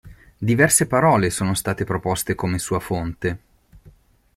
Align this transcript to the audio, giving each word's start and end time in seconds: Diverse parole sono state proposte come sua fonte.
Diverse 0.39 0.87
parole 0.87 1.29
sono 1.29 1.53
state 1.53 1.83
proposte 1.83 2.33
come 2.33 2.57
sua 2.57 2.79
fonte. 2.79 3.39